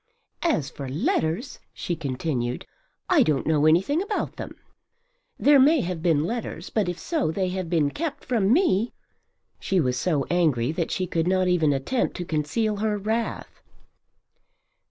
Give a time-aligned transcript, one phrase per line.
[0.41, 2.65] "As for letters," she continued,
[3.07, 4.55] "I don't know anything about them.
[5.37, 8.93] There may have been letters but if so they have been kept from me."
[9.59, 13.61] She was so angry that she could not even attempt to conceal her wrath.